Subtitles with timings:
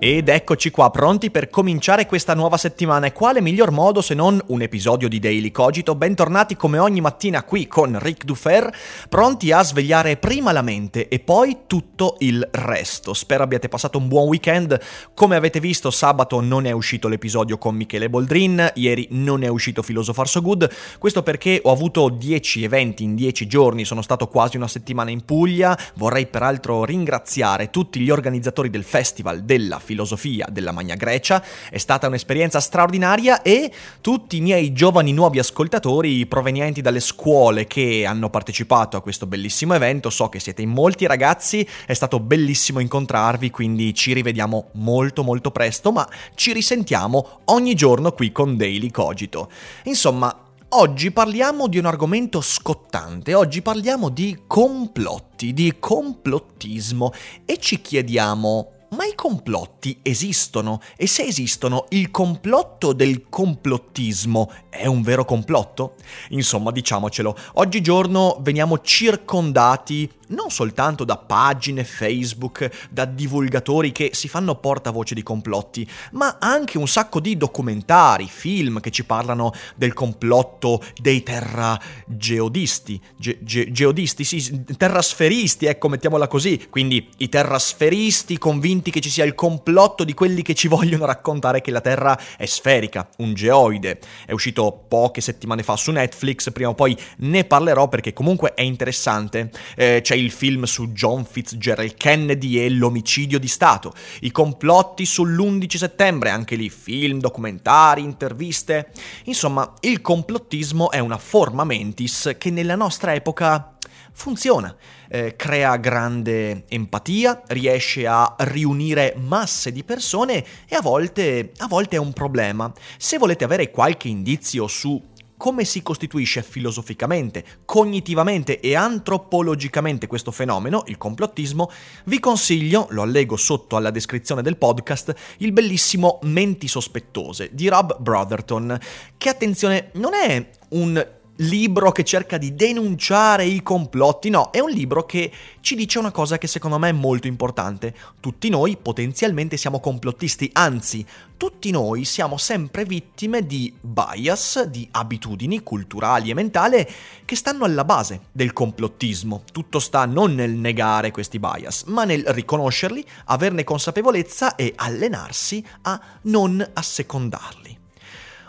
[0.00, 3.06] Ed eccoci qua, pronti per cominciare questa nuova settimana.
[3.06, 5.96] E quale miglior modo se non un episodio di Daily Cogito?
[5.96, 8.72] Bentornati come ogni mattina qui con Ric Dufer,
[9.08, 13.12] pronti a svegliare prima la mente e poi tutto il resto.
[13.12, 14.78] Spero abbiate passato un buon weekend.
[15.14, 19.82] Come avete visto, sabato non è uscito l'episodio con Michele Boldrin, ieri non è uscito
[19.82, 20.70] Philosopher So Good.
[21.00, 25.24] Questo perché ho avuto 10 eventi in 10 giorni, sono stato quasi una settimana in
[25.24, 25.76] Puglia.
[25.96, 32.08] Vorrei peraltro ringraziare tutti gli organizzatori del festival della filosofia della Magna Grecia, è stata
[32.08, 33.72] un'esperienza straordinaria e
[34.02, 39.72] tutti i miei giovani nuovi ascoltatori provenienti dalle scuole che hanno partecipato a questo bellissimo
[39.72, 45.22] evento, so che siete in molti ragazzi, è stato bellissimo incontrarvi, quindi ci rivediamo molto
[45.22, 49.50] molto presto, ma ci risentiamo ogni giorno qui con Daily Cogito.
[49.84, 57.10] Insomma, Oggi parliamo di un argomento scottante, oggi parliamo di complotti, di complottismo
[57.46, 64.86] e ci chiediamo ma i complotti esistono e se esistono, il complotto del complottismo è
[64.86, 65.94] un vero complotto?
[66.30, 74.56] Insomma, diciamocelo, oggigiorno veniamo circondati non soltanto da pagine Facebook, da divulgatori che si fanno
[74.56, 80.82] portavoce di complotti, ma anche un sacco di documentari, film che ci parlano del complotto
[81.00, 89.00] dei terrageodisti, ge- ge- geodisti, sì, terrasferisti, ecco, mettiamola così, quindi i terrasferisti convinti che
[89.00, 93.08] ci sia il complotto di quelli che ci vogliono raccontare che la Terra è sferica,
[93.18, 93.98] un geoide.
[94.26, 98.62] È uscito poche settimane fa su Netflix, prima o poi ne parlerò perché comunque è
[98.62, 99.50] interessante.
[99.76, 105.76] Eh, c'è il film su John Fitzgerald Kennedy e l'omicidio di Stato, i complotti sull'11
[105.76, 108.90] settembre, anche lì film, documentari, interviste.
[109.24, 113.76] Insomma, il complottismo è una forma mentis che nella nostra epoca
[114.18, 114.74] funziona,
[115.08, 121.96] eh, crea grande empatia, riesce a riunire masse di persone e a volte, a volte
[121.96, 122.72] è un problema.
[122.96, 125.00] Se volete avere qualche indizio su
[125.38, 131.70] come si costituisce filosoficamente, cognitivamente e antropologicamente questo fenomeno, il complottismo,
[132.04, 137.96] vi consiglio, lo allego sotto alla descrizione del podcast, il bellissimo Menti sospettose di Rob
[137.98, 138.78] Brotherton,
[139.16, 144.70] che attenzione non è un libro che cerca di denunciare i complotti, no, è un
[144.70, 147.94] libro che ci dice una cosa che secondo me è molto importante.
[148.20, 151.04] Tutti noi potenzialmente siamo complottisti, anzi,
[151.36, 156.86] tutti noi siamo sempre vittime di bias, di abitudini culturali e mentali
[157.24, 159.44] che stanno alla base del complottismo.
[159.52, 166.00] Tutto sta non nel negare questi bias, ma nel riconoscerli, averne consapevolezza e allenarsi a
[166.22, 167.78] non assecondarli.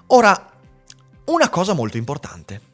[0.07, 0.51] Ora,
[1.25, 2.68] una cosa molto importante.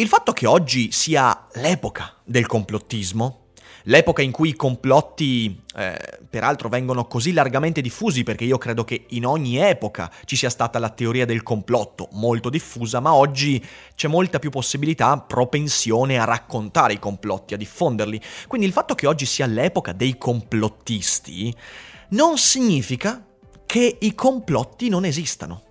[0.00, 3.48] Il fatto che oggi sia l'epoca del complottismo,
[3.82, 9.04] l'epoca in cui i complotti eh, peraltro vengono così largamente diffusi, perché io credo che
[9.10, 13.62] in ogni epoca ci sia stata la teoria del complotto molto diffusa, ma oggi
[13.94, 18.18] c'è molta più possibilità, propensione a raccontare i complotti, a diffonderli.
[18.48, 21.54] Quindi il fatto che oggi sia l'epoca dei complottisti
[22.12, 23.22] non significa
[23.66, 25.64] che i complotti non esistano.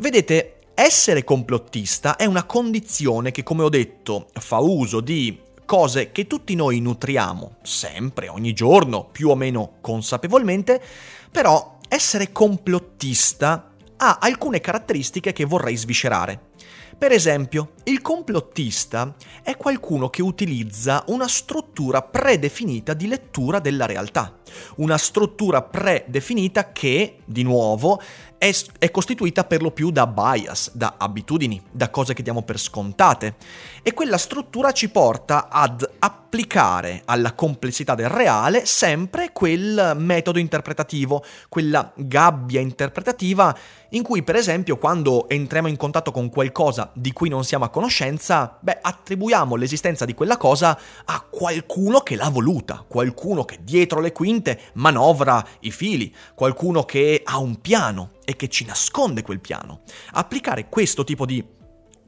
[0.00, 6.26] Vedete, essere complottista è una condizione che, come ho detto, fa uso di cose che
[6.26, 10.82] tutti noi nutriamo, sempre, ogni giorno, più o meno consapevolmente,
[11.30, 16.50] però essere complottista ha alcune caratteristiche che vorrei sviscerare.
[16.98, 24.38] Per esempio, il complottista è qualcuno che utilizza una struttura predefinita di lettura della realtà,
[24.76, 28.00] una struttura predefinita che, di nuovo,
[28.42, 32.58] è, è, costituita per lo più da bias, da abitudini, da cose che diamo per
[32.58, 33.36] scontate.
[33.84, 41.22] E quella struttura ci porta ad applicare alla complessità del reale sempre quel metodo interpretativo,
[41.48, 43.56] quella gabbia interpretativa
[43.90, 47.68] in cui, per esempio, quando entriamo in contatto con qualcosa di cui non siamo a
[47.68, 54.00] conoscenza, beh, attribuiamo l'esistenza di quella cosa a qualcuno che l'ha voluta, qualcuno che dietro
[54.00, 59.40] le quinte manovra i fili, qualcuno che ha un piano e che ci nasconde quel
[59.40, 59.82] piano.
[60.12, 61.44] Applicare questo tipo di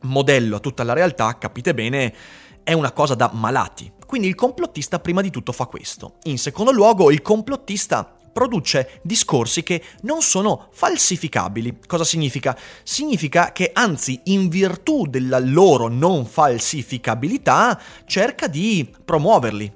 [0.02, 2.14] modello a tutta la realtà, capite bene,
[2.62, 3.92] è una cosa da malati.
[4.06, 6.16] Quindi il complottista prima di tutto fa questo.
[6.24, 11.78] In secondo luogo, il complottista produce discorsi che non sono falsificabili.
[11.86, 12.58] Cosa significa?
[12.82, 19.72] Significa che anzi, in virtù della loro non falsificabilità, cerca di promuoverli.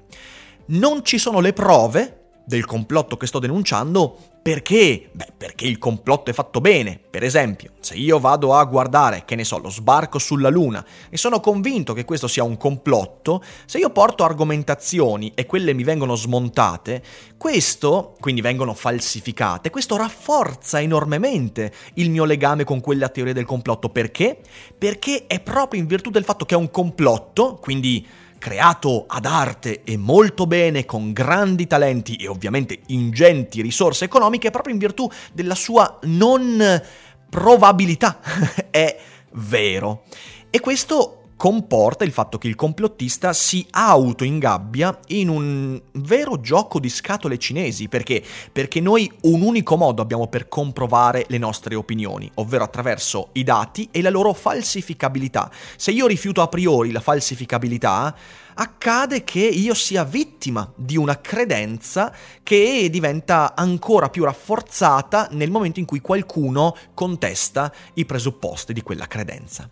[0.67, 2.15] Non ci sono le prove
[2.45, 4.19] del complotto che sto denunciando
[4.49, 5.11] perché?
[5.13, 6.99] Beh, perché il complotto è fatto bene.
[7.11, 11.19] Per esempio, se io vado a guardare, che ne so, lo sbarco sulla Luna e
[11.19, 16.15] sono convinto che questo sia un complotto, se io porto argomentazioni e quelle mi vengono
[16.15, 17.03] smontate,
[17.37, 23.91] questo, quindi vengono falsificate, questo rafforza enormemente il mio legame con quella teoria del complotto.
[23.91, 24.41] Perché?
[24.79, 28.07] Perché è proprio in virtù del fatto che è un complotto, quindi
[28.39, 34.73] creato ad arte e molto bene, con grandi talenti e ovviamente ingenti risorse economiche, proprio
[34.73, 36.83] in virtù della sua non
[37.29, 38.21] probabilità.
[38.71, 38.99] è
[39.33, 40.05] vero.
[40.51, 46.89] E questo comporta il fatto che il complottista si auto-ingabbia in un vero gioco di
[46.89, 47.89] scatole cinesi.
[47.89, 48.21] Perché?
[48.51, 53.89] Perché noi un unico modo abbiamo per comprovare le nostre opinioni, ovvero attraverso i dati
[53.93, 55.49] e la loro falsificabilità.
[55.77, 58.17] Se io rifiuto a priori la falsificabilità,
[58.55, 62.13] accade che io sia vittima di una credenza
[62.43, 69.07] che diventa ancora più rafforzata nel momento in cui qualcuno contesta i presupposti di quella
[69.07, 69.71] credenza.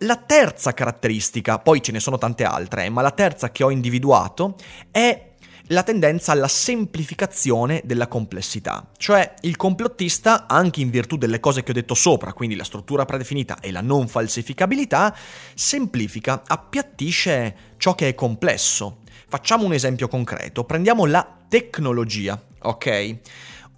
[0.00, 3.70] La terza caratteristica, poi ce ne sono tante altre, eh, ma la terza che ho
[3.70, 4.56] individuato
[4.90, 5.32] è
[5.68, 8.90] la tendenza alla semplificazione della complessità.
[8.98, 13.06] Cioè il complottista, anche in virtù delle cose che ho detto sopra, quindi la struttura
[13.06, 15.16] predefinita e la non falsificabilità,
[15.54, 18.98] semplifica, appiattisce ciò che è complesso.
[19.28, 23.18] Facciamo un esempio concreto, prendiamo la tecnologia, ok?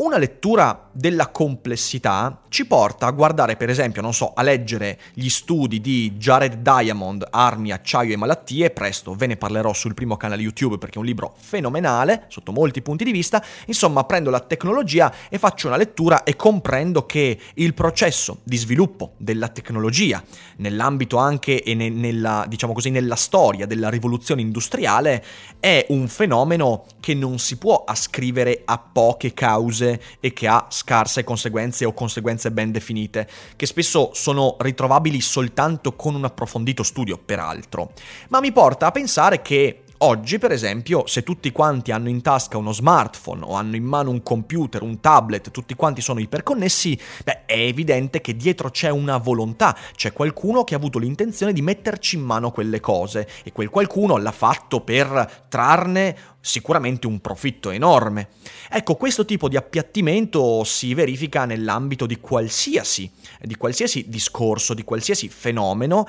[0.00, 5.28] Una lettura della complessità ci porta a guardare, per esempio, non so, a leggere gli
[5.28, 10.42] studi di Jared Diamond, Armi, Acciaio e Malattie, presto ve ne parlerò sul primo canale
[10.42, 15.12] YouTube perché è un libro fenomenale sotto molti punti di vista, insomma prendo la tecnologia
[15.28, 20.22] e faccio una lettura e comprendo che il processo di sviluppo della tecnologia,
[20.58, 25.24] nell'ambito anche e ne, nella, diciamo così, nella storia della rivoluzione industriale,
[25.58, 29.86] è un fenomeno che non si può ascrivere a poche cause
[30.20, 36.14] e che ha scarse conseguenze o conseguenze ben definite, che spesso sono ritrovabili soltanto con
[36.14, 37.92] un approfondito studio, peraltro.
[38.28, 42.56] Ma mi porta a pensare che Oggi, per esempio, se tutti quanti hanno in tasca
[42.56, 47.46] uno smartphone o hanno in mano un computer, un tablet, tutti quanti sono iperconnessi, beh,
[47.46, 52.14] è evidente che dietro c'è una volontà, c'è qualcuno che ha avuto l'intenzione di metterci
[52.14, 58.28] in mano quelle cose e quel qualcuno l'ha fatto per trarne sicuramente un profitto enorme.
[58.70, 63.10] Ecco, questo tipo di appiattimento si verifica nell'ambito di qualsiasi,
[63.40, 66.06] di qualsiasi discorso, di qualsiasi fenomeno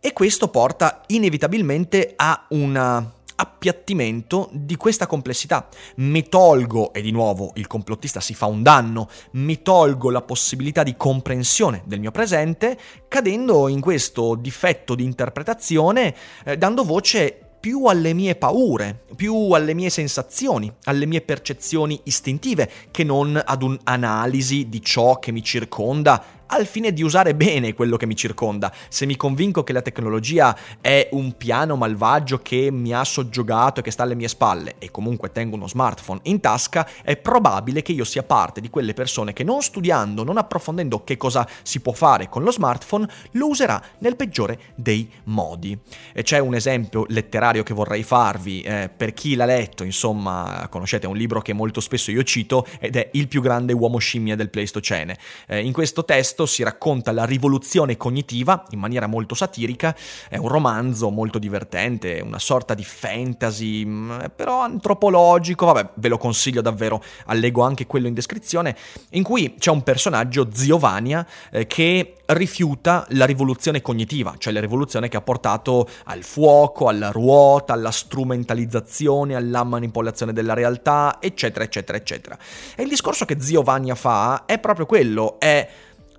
[0.00, 5.68] e questo porta inevitabilmente a una appiattimento di questa complessità.
[5.96, 10.82] Mi tolgo, e di nuovo il complottista si fa un danno, mi tolgo la possibilità
[10.82, 16.14] di comprensione del mio presente, cadendo in questo difetto di interpretazione,
[16.44, 22.70] eh, dando voce più alle mie paure, più alle mie sensazioni, alle mie percezioni istintive,
[22.90, 27.96] che non ad un'analisi di ciò che mi circonda al fine di usare bene quello
[27.96, 28.72] che mi circonda.
[28.88, 33.82] Se mi convinco che la tecnologia è un piano malvagio che mi ha soggiogato e
[33.82, 37.92] che sta alle mie spalle e comunque tengo uno smartphone in tasca, è probabile che
[37.92, 41.92] io sia parte di quelle persone che non studiando, non approfondendo che cosa si può
[41.92, 45.78] fare con lo smartphone, lo userà nel peggiore dei modi.
[46.12, 51.06] E c'è un esempio letterario che vorrei farvi, eh, per chi l'ha letto, insomma, conoscete,
[51.06, 54.50] un libro che molto spesso io cito ed è Il più grande uomo scimmia del
[54.50, 55.16] Pleistocene.
[55.46, 59.96] Eh, in questo testo testo si racconta la rivoluzione cognitiva in maniera molto satirica,
[60.28, 66.18] è un romanzo molto divertente, una sorta di fantasy, mm, però antropologico, vabbè, ve lo
[66.18, 68.76] consiglio davvero, allego anche quello in descrizione,
[69.10, 75.08] in cui c'è un personaggio, Ziovania, eh, che rifiuta la rivoluzione cognitiva, cioè la rivoluzione
[75.08, 81.96] che ha portato al fuoco, alla ruota, alla strumentalizzazione, alla manipolazione della realtà, eccetera, eccetera,
[81.96, 82.38] eccetera.
[82.76, 85.66] E il discorso che Ziovania fa è proprio quello, è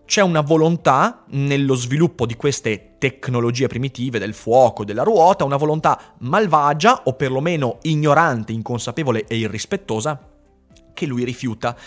[0.10, 6.16] c'è una volontà nello sviluppo di queste tecnologie primitive del fuoco, della ruota, una volontà
[6.22, 10.20] malvagia o perlomeno ignorante, inconsapevole e irrispettosa
[10.96, 11.78] che lui rifiuta.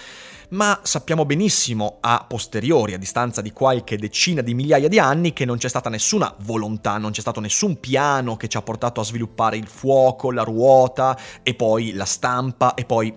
[0.51, 5.45] Ma sappiamo benissimo a posteriori, a distanza di qualche decina di migliaia di anni, che
[5.45, 9.05] non c'è stata nessuna volontà, non c'è stato nessun piano che ci ha portato a
[9.05, 13.13] sviluppare il fuoco, la ruota e poi la stampa e poi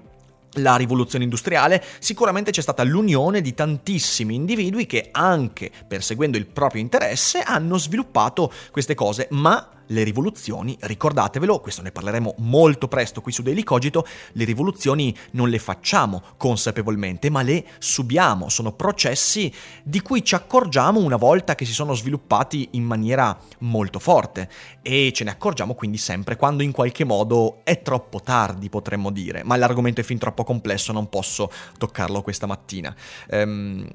[0.55, 6.81] la rivoluzione industriale, sicuramente c'è stata l'unione di tantissimi individui che anche perseguendo il proprio
[6.81, 13.31] interesse hanno sviluppato queste cose, ma le rivoluzioni, ricordatevelo, questo ne parleremo molto presto qui
[13.31, 19.51] su Daily Cogito, le rivoluzioni non le facciamo consapevolmente, ma le subiamo, sono processi
[19.83, 24.49] di cui ci accorgiamo una volta che si sono sviluppati in maniera molto forte
[24.81, 29.43] e ce ne accorgiamo quindi sempre quando in qualche modo è troppo tardi, potremmo dire,
[29.43, 32.95] ma l'argomento è fin troppo complesso, non posso toccarlo questa mattina.
[33.29, 33.87] Ehm,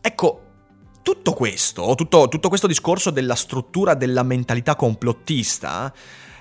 [0.00, 0.41] ecco,
[1.02, 5.92] tutto questo, tutto, tutto questo discorso della struttura della mentalità complottista,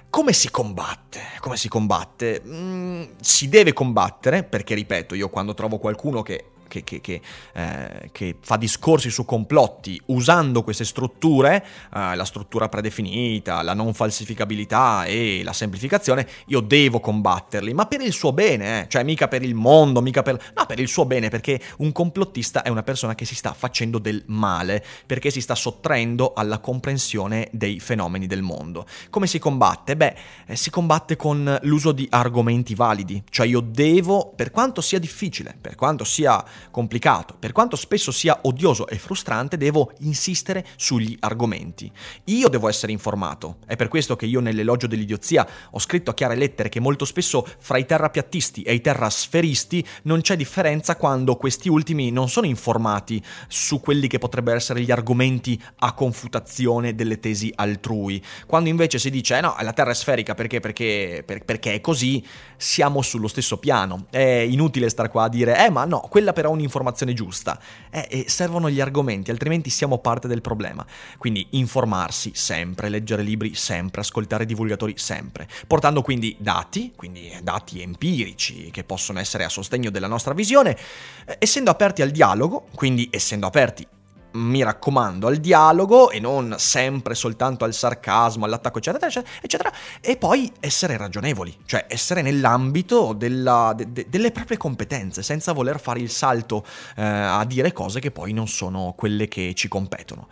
[0.09, 1.19] come si combatte?
[1.39, 2.41] Come si combatte?
[2.45, 7.21] Mm, si deve combattere, perché ripeto, io quando trovo qualcuno che che, che, che,
[7.53, 13.93] eh, che, fa discorsi su complotti usando queste strutture, eh, la struttura predefinita, la non
[13.93, 18.87] falsificabilità e la semplificazione, io devo combatterli, ma per il suo bene, eh?
[18.87, 20.41] cioè mica per il mondo, mica per...
[20.55, 23.99] no, per il suo bene, perché un complottista è una persona che si sta facendo
[23.99, 28.85] del male, perché si sta sottraendo alla comprensione dei fenomeni del mondo.
[29.09, 29.97] Come si combatte?
[29.97, 34.99] Beh, eh, si combatte con l'uso di argomenti validi, cioè io devo, per quanto sia
[34.99, 37.35] difficile, per quanto sia complicato.
[37.39, 41.91] Per quanto spesso sia odioso e frustrante, devo insistere sugli argomenti.
[42.25, 43.57] Io devo essere informato.
[43.65, 47.47] È per questo che io nell'elogio dell'idiozia ho scritto a chiare lettere che molto spesso
[47.59, 53.21] fra i terrapiattisti e i terrasferisti non c'è differenza quando questi ultimi non sono informati
[53.47, 58.21] su quelli che potrebbero essere gli argomenti a confutazione delle tesi altrui.
[58.45, 61.81] Quando invece si dice eh no, la Terra è sferica perché, perché, per, perché è
[61.81, 62.25] così,
[62.57, 64.05] siamo sullo stesso piano.
[64.09, 67.59] È inutile stare qua a dire eh ma no, quella però un'informazione giusta.
[67.89, 70.85] Eh, e servono gli argomenti, altrimenti siamo parte del problema.
[71.17, 78.69] Quindi informarsi sempre, leggere libri sempre, ascoltare divulgatori sempre, portando quindi dati, quindi dati empirici
[78.71, 80.77] che possono essere a sostegno della nostra visione,
[81.25, 83.87] eh, essendo aperti al dialogo, quindi essendo aperti
[84.33, 90.17] mi raccomando, al dialogo e non sempre soltanto al sarcasmo, all'attacco, eccetera, eccetera, eccetera e
[90.17, 95.99] poi essere ragionevoli, cioè essere nell'ambito della, de, de, delle proprie competenze, senza voler fare
[95.99, 100.27] il salto eh, a dire cose che poi non sono quelle che ci competono.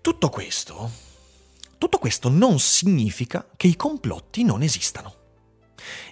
[0.00, 0.90] Tutto questo,
[1.78, 5.14] tutto questo non significa che i complotti non esistano.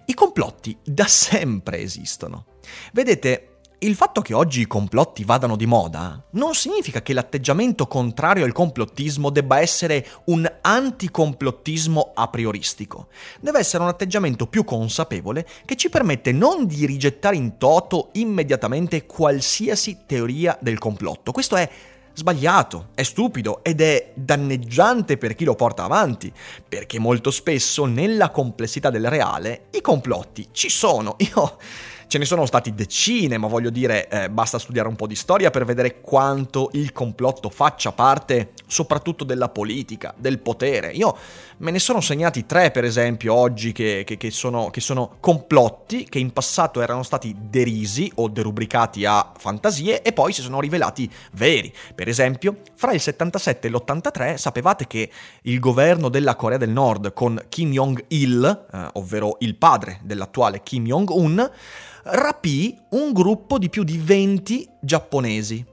[0.06, 2.46] I complotti da sempre esistono.
[2.92, 8.44] Vedete, il fatto che oggi i complotti vadano di moda non significa che l'atteggiamento contrario
[8.44, 13.08] al complottismo debba essere un anticomplotismo a prioristico.
[13.40, 19.04] Deve essere un atteggiamento più consapevole che ci permette non di rigettare in toto immediatamente
[19.04, 21.32] qualsiasi teoria del complotto.
[21.32, 21.68] Questo è
[22.14, 26.32] sbagliato, è stupido ed è danneggiante per chi lo porta avanti,
[26.66, 31.16] perché molto spesso nella complessità del reale i complotti ci sono.
[31.18, 31.58] Io
[32.06, 35.50] Ce ne sono stati decine, ma voglio dire, eh, basta studiare un po' di storia
[35.50, 40.90] per vedere quanto il complotto faccia parte soprattutto della politica, del potere.
[40.92, 41.16] Io
[41.58, 46.04] me ne sono segnati tre, per esempio, oggi che, che, che, sono, che sono complotti
[46.04, 51.10] che in passato erano stati derisi o derubricati a fantasie e poi si sono rivelati
[51.32, 51.72] veri.
[51.94, 55.10] Per esempio, fra il 77 e l'83 sapevate che
[55.42, 60.84] il governo della Corea del Nord con Kim Jong-il, eh, ovvero il padre dell'attuale Kim
[60.84, 61.50] Jong-un,
[62.04, 65.72] rapì un gruppo di più di 20 giapponesi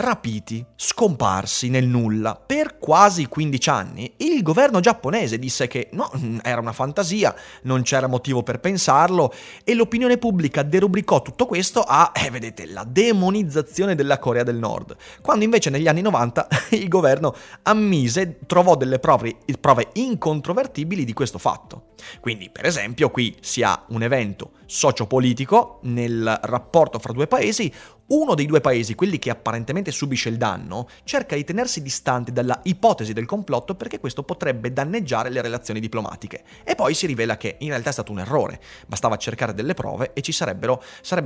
[0.00, 6.10] rapiti, scomparsi nel nulla per quasi 15 anni, il governo giapponese disse che no,
[6.42, 12.12] era una fantasia, non c'era motivo per pensarlo e l'opinione pubblica derubricò tutto questo a,
[12.14, 17.34] eh, vedete, la demonizzazione della Corea del Nord, quando invece negli anni 90 il governo
[17.62, 21.88] ammise, trovò delle prove, prove incontrovertibili di questo fatto.
[22.20, 27.72] Quindi, per esempio, qui si ha un evento sociopolitico nel rapporto fra due paesi,
[28.10, 32.60] uno dei due paesi, quelli che apparentemente subisce il danno, cerca di tenersi distante dalla
[32.62, 36.44] ipotesi del complotto perché questo potrebbe danneggiare le relazioni diplomatiche.
[36.62, 40.12] E poi si rivela che in realtà è stato un errore, bastava cercare delle prove
[40.12, 40.78] e ci sarebbe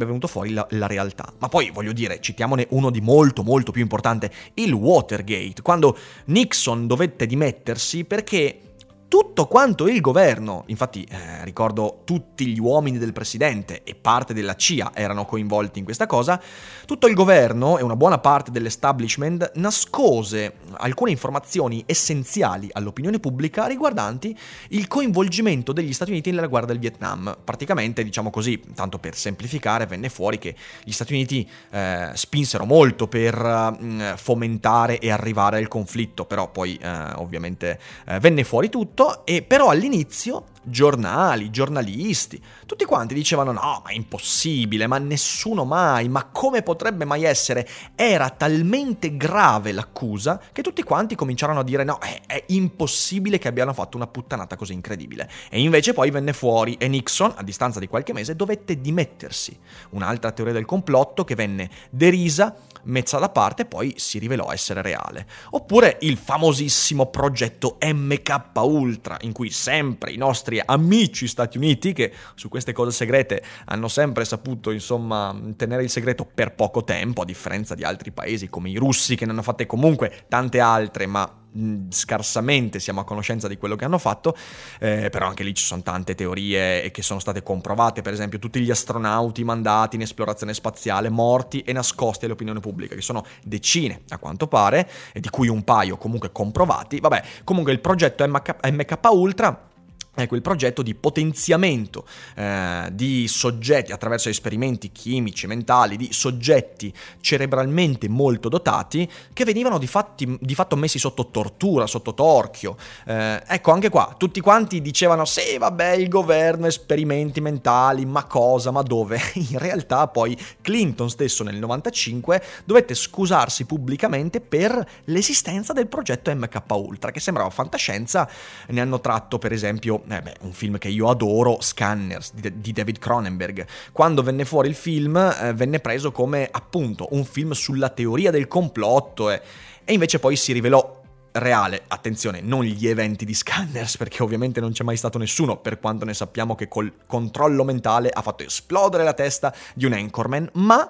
[0.07, 1.31] venuto fuori la, la realtà.
[1.39, 6.87] Ma poi voglio dire, citiamone uno di molto molto più importante, il Watergate, quando Nixon
[6.87, 8.74] dovette dimettersi perché
[9.09, 14.57] tutto quanto il governo, infatti eh, ricordo tutti gli uomini del presidente e parte della
[14.57, 16.41] CIA erano coinvolti in questa cosa,
[16.85, 24.37] tutto il governo e una buona parte dell'establishment nascose alcune informazioni essenziali all'opinione pubblica riguardanti
[24.71, 27.37] il coinvolgimento degli Stati Uniti nella guerra del Vietnam.
[27.45, 33.07] Praticamente, diciamo così, tanto per semplificare, venne fuori che gli Stati Uniti eh, spinsero molto
[33.07, 38.94] per eh, fomentare e arrivare al conflitto, però poi eh, ovviamente eh, venne fuori tutto
[38.95, 45.65] tutto, e però all'inizio giornali, giornalisti, tutti quanti dicevano no, ma è impossibile, ma nessuno
[45.65, 47.69] mai, ma come potrebbe mai essere?
[47.95, 53.49] Era talmente grave l'accusa che tutti quanti cominciarono a dire no, è, è impossibile che
[53.49, 55.31] abbiano fatto una puttanata così incredibile.
[55.51, 59.59] E invece poi venne fuori e Nixon, a distanza di qualche mese, dovette dimettersi.
[59.91, 62.55] Un'altra teoria del complotto che venne derisa
[62.85, 65.27] messa da parte e poi si rivelò essere reale.
[65.51, 72.13] Oppure il famosissimo progetto MK Ultra, in cui sempre i nostri amici Stati Uniti, che
[72.35, 77.25] su queste cose segrete hanno sempre saputo, insomma, tenere il segreto per poco tempo, a
[77.25, 81.43] differenza di altri paesi come i russi, che ne hanno fatte comunque tante altre, ma
[81.89, 84.37] scarsamente siamo a conoscenza di quello che hanno fatto,
[84.81, 88.61] eh, però anche lì ci sono tante teorie che sono state comprovate, per esempio tutti
[88.61, 94.19] gli astronauti mandati in esplorazione spaziale morti e nascosti all'opinione pubblica, che sono decine a
[94.19, 96.99] quanto pare, e di cui un paio comunque comprovati.
[97.01, 99.73] Vabbè, comunque il progetto MK, MK Ultra
[100.15, 102.07] è quel progetto di potenziamento
[102.37, 109.87] eh, di soggetti attraverso esperimenti chimici, mentali, di soggetti cerebralmente molto dotati che venivano di,
[109.87, 112.77] fatti, di fatto messi sotto tortura, sotto torchio.
[113.07, 118.71] Eh, ecco, anche qua, tutti quanti dicevano sì, vabbè, il governo, esperimenti mentali, ma cosa,
[118.71, 119.21] ma dove?
[119.51, 126.63] In realtà poi Clinton stesso nel 95 dovette scusarsi pubblicamente per l'esistenza del progetto MK
[126.69, 128.29] Ultra, che sembrava fantascienza,
[128.69, 132.73] ne hanno tratto per esempio eh beh, un film che io adoro, Scanners di, di
[132.73, 133.67] David Cronenberg.
[133.93, 138.49] Quando venne fuori il film eh, venne preso come appunto un film sulla teoria del
[138.49, 139.41] complotto eh,
[139.85, 144.73] e invece poi si rivelò reale, attenzione, non gli eventi di Scanners, perché ovviamente non
[144.73, 149.05] c'è mai stato nessuno, per quanto ne sappiamo che col controllo mentale ha fatto esplodere
[149.05, 150.89] la testa di un Anchorman, ma,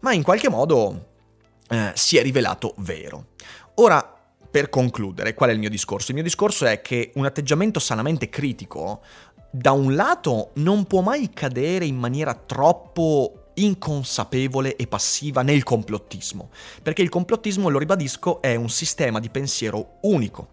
[0.00, 1.06] ma in qualche modo
[1.68, 3.26] eh, si è rivelato vero.
[3.76, 4.13] Ora,
[4.54, 6.12] per concludere, qual è il mio discorso?
[6.12, 9.00] Il mio discorso è che un atteggiamento sanamente critico,
[9.50, 16.50] da un lato, non può mai cadere in maniera troppo inconsapevole e passiva nel complottismo,
[16.84, 20.48] perché il complottismo, lo ribadisco, è un sistema di pensiero unico,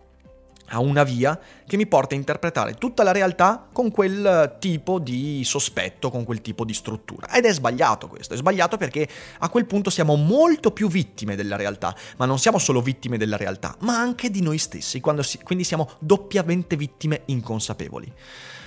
[0.71, 5.43] ha una via che mi porta a interpretare tutta la realtà con quel tipo di
[5.43, 7.29] sospetto, con quel tipo di struttura.
[7.31, 9.07] Ed è sbagliato questo, è sbagliato perché
[9.39, 13.38] a quel punto siamo molto più vittime della realtà, ma non siamo solo vittime della
[13.38, 18.12] realtà, ma anche di noi stessi, si, quindi siamo doppiamente vittime inconsapevoli.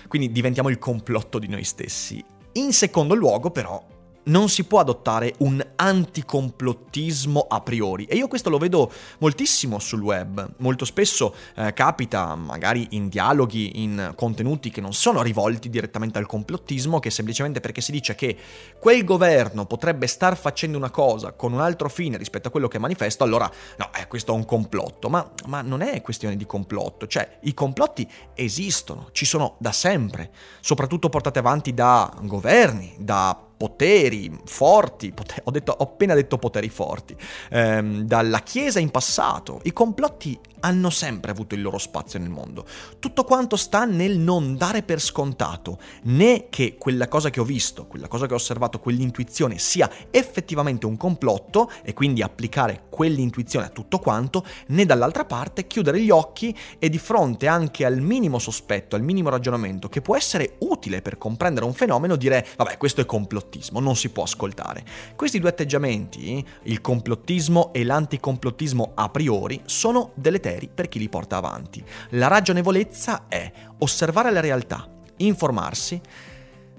[0.08, 2.22] Quindi diventiamo il complotto di noi stessi.
[2.52, 3.82] In secondo luogo, però,
[4.24, 10.00] non si può adottare un anticomplottismo a priori e io questo lo vedo moltissimo sul
[10.00, 10.54] web.
[10.58, 16.26] Molto spesso eh, capita, magari in dialoghi, in contenuti che non sono rivolti direttamente al
[16.26, 18.36] complottismo, che semplicemente perché si dice che
[18.78, 22.78] quel governo potrebbe star facendo una cosa con un altro fine rispetto a quello che
[22.78, 25.08] manifesto, allora no, eh, questo è un complotto.
[25.08, 30.30] Ma, ma non è questione di complotto, cioè i complotti esistono, ci sono da sempre,
[30.60, 36.68] soprattutto portate avanti da governi, da poteri forti, poter, ho, detto, ho, appena detto poteri
[36.68, 37.16] forti,
[37.50, 39.60] ehm, dalla Chiesa in passato.
[39.64, 42.64] I complotti hanno sempre avuto il loro spazio nel mondo.
[42.98, 47.86] Tutto quanto sta nel non dare per scontato né che quella cosa che ho visto,
[47.86, 53.70] quella cosa che ho osservato, quell'intuizione sia effettivamente un complotto e quindi applicare quell'intuizione a
[53.70, 58.96] tutto quanto, né dall'altra parte chiudere gli occhi e di fronte anche al minimo sospetto,
[58.96, 63.06] al minimo ragionamento che può essere utile per comprendere un fenomeno dire vabbè questo è
[63.44, 64.84] complottismo, non si può ascoltare.
[65.14, 71.08] Questi due atteggiamenti, il complottismo e l'anticomplottismo a priori, sono deleterie criteri per chi li
[71.08, 71.84] porta avanti.
[72.10, 76.00] La ragionevolezza è osservare la realtà, informarsi,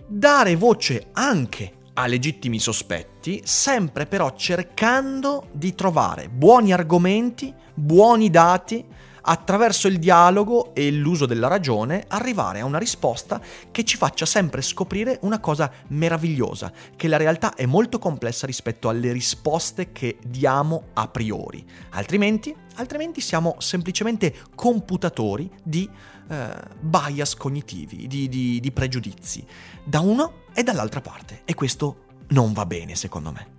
[0.08, 8.86] dare voce anche a legittimi sospetti, sempre però cercando di trovare buoni argomenti, buoni dati
[9.26, 14.62] attraverso il dialogo e l'uso della ragione, arrivare a una risposta che ci faccia sempre
[14.62, 20.90] scoprire una cosa meravigliosa, che la realtà è molto complessa rispetto alle risposte che diamo
[20.94, 21.66] a priori.
[21.92, 25.90] Altrimenti, altrimenti siamo semplicemente computatori di
[26.28, 29.46] eh, bias cognitivi, di, di, di pregiudizi,
[29.84, 31.42] da uno e dall'altra parte.
[31.46, 33.55] E questo non va bene, secondo me.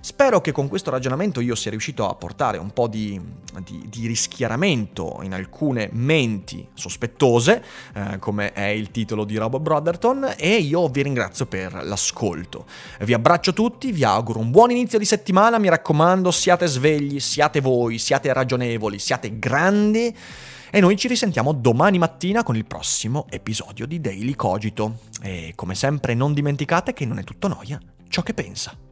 [0.00, 3.20] Spero che con questo ragionamento io sia riuscito a portare un po' di,
[3.64, 7.62] di, di rischiaramento in alcune menti sospettose,
[7.94, 12.66] eh, come è il titolo di Rob Brotherton, e io vi ringrazio per l'ascolto.
[13.00, 17.60] Vi abbraccio tutti, vi auguro un buon inizio di settimana, mi raccomando, siate svegli, siate
[17.60, 20.16] voi, siate ragionevoli, siate grandi.
[20.74, 25.00] E noi ci risentiamo domani mattina con il prossimo episodio di Daily Cogito.
[25.20, 28.91] E come sempre non dimenticate che non è tutto noia ciò che pensa.